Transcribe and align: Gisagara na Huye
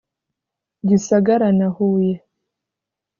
Gisagara 0.87 1.47
na 1.57 1.67
Huye 1.75 2.15